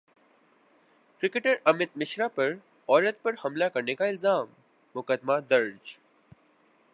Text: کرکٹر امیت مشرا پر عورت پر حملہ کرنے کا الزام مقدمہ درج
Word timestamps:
کرکٹر 1.21 1.55
امیت 1.65 1.89
مشرا 1.95 2.27
پر 2.27 2.53
عورت 2.89 3.21
پر 3.23 3.35
حملہ 3.45 3.65
کرنے 3.65 3.95
کا 3.95 4.05
الزام 4.05 4.47
مقدمہ 4.95 5.39
درج 5.49 5.97